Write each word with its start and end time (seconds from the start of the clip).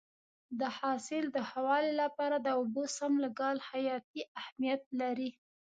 د 0.59 0.61
حاصل 0.77 1.23
د 1.35 1.37
ښه 1.49 1.61
والي 1.67 1.93
لپاره 2.01 2.35
د 2.39 2.47
اوبو 2.57 2.83
سم 2.97 3.13
لګول 3.25 3.57
حیاتي 3.69 4.21
اهمیت 4.39 4.81
لري. 5.01 5.29